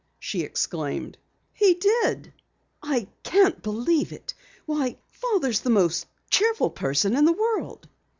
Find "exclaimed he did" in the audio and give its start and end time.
0.41-2.33